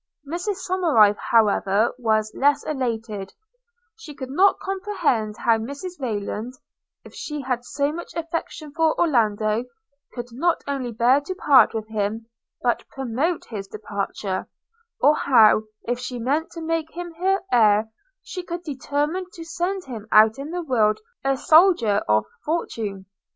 –Mrs 0.27 0.65
Somerive 0.67 1.17
however 1.29 1.93
was 1.99 2.33
less 2.33 2.63
elated: 2.63 3.33
she 3.95 4.15
could 4.15 4.31
not 4.31 4.57
comprehend 4.59 5.35
how 5.37 5.59
Mrs 5.59 5.99
Rayland, 5.99 6.53
if 7.03 7.13
she 7.13 7.41
had 7.41 7.63
so 7.63 7.91
much 7.91 8.11
affection 8.15 8.73
for 8.75 8.99
Orlando, 8.99 9.65
could 10.15 10.29
not 10.31 10.63
only 10.67 10.91
bear 10.91 11.21
to 11.21 11.35
part 11.35 11.75
with 11.75 11.87
him, 11.87 12.25
but 12.63 12.87
promote 12.89 13.45
his 13.51 13.67
departure; 13.67 14.47
or 14.99 15.13
how, 15.15 15.65
if 15.87 15.99
she 15.99 16.17
meant 16.17 16.49
to 16.53 16.61
make 16.61 16.89
him 16.93 17.13
her 17.19 17.41
heir, 17.51 17.87
she 18.23 18.41
could 18.41 18.63
determine 18.63 19.27
to 19.33 19.43
send 19.45 19.85
him 19.85 20.07
out 20.11 20.39
in 20.39 20.49
the 20.49 20.63
world 20.63 20.99
a 21.23 21.37
soldier 21.37 22.01
of 22.09 22.25
fortune. 22.43 23.05